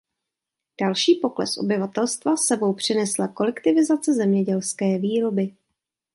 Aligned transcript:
Další 0.81 1.15
pokles 1.15 1.57
obyvatelstva 1.57 2.37
s 2.37 2.41
sebou 2.45 2.73
přinesla 2.73 3.27
kolektivizace 3.27 4.13
zemědělské 4.13 4.97
výroby. 4.99 5.55